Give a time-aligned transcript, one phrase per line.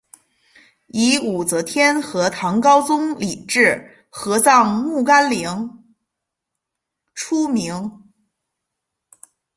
[0.87, 5.85] 以武则天和唐高宗李治合葬墓干陵
[7.13, 8.11] 出名。